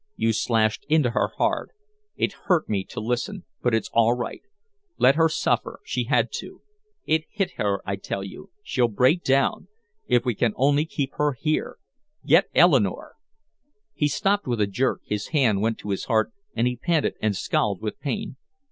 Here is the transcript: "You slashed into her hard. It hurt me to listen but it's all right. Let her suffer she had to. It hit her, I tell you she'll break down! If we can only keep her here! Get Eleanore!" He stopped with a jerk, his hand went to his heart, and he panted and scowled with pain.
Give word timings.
"You 0.15 0.33
slashed 0.33 0.83
into 0.89 1.11
her 1.11 1.27
hard. 1.37 1.69
It 2.15 2.33
hurt 2.47 2.67
me 2.67 2.83
to 2.85 2.99
listen 2.99 3.45
but 3.61 3.75
it's 3.75 3.91
all 3.93 4.15
right. 4.15 4.41
Let 4.97 5.13
her 5.13 5.29
suffer 5.29 5.79
she 5.85 6.05
had 6.05 6.31
to. 6.39 6.63
It 7.05 7.25
hit 7.29 7.51
her, 7.57 7.81
I 7.85 7.97
tell 7.97 8.23
you 8.23 8.49
she'll 8.63 8.87
break 8.87 9.23
down! 9.23 9.67
If 10.07 10.25
we 10.25 10.33
can 10.33 10.53
only 10.55 10.85
keep 10.87 11.13
her 11.17 11.33
here! 11.33 11.77
Get 12.25 12.49
Eleanore!" 12.55 13.13
He 13.93 14.07
stopped 14.07 14.47
with 14.47 14.59
a 14.59 14.65
jerk, 14.65 15.01
his 15.05 15.27
hand 15.27 15.61
went 15.61 15.77
to 15.81 15.91
his 15.91 16.05
heart, 16.05 16.33
and 16.55 16.65
he 16.65 16.77
panted 16.77 17.13
and 17.21 17.35
scowled 17.35 17.79
with 17.79 17.99
pain. 17.99 18.37